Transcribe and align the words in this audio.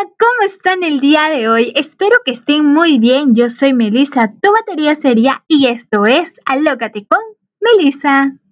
Hola, 0.00 0.10
¿cómo 0.18 0.50
están 0.50 0.82
el 0.82 0.98
día 1.00 1.28
de 1.28 1.48
hoy? 1.48 1.72
Espero 1.76 2.16
que 2.24 2.32
estén 2.32 2.64
muy 2.64 2.98
bien. 2.98 3.34
Yo 3.34 3.50
soy 3.50 3.74
Melissa, 3.74 4.32
tu 4.40 4.50
batería 4.52 4.94
sería 4.94 5.44
y 5.46 5.66
esto 5.66 6.06
es 6.06 6.40
Alócate 6.46 7.06
con 7.06 7.20
Melissa. 7.60 8.40